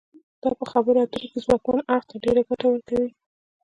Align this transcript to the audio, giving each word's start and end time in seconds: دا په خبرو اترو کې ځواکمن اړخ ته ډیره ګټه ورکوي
دا 0.41 0.49
په 0.59 0.65
خبرو 0.71 1.01
اترو 1.03 1.27
کې 1.31 1.39
ځواکمن 1.45 1.81
اړخ 1.93 2.03
ته 2.09 2.15
ډیره 2.23 2.41
ګټه 2.49 2.65
ورکوي 2.69 3.09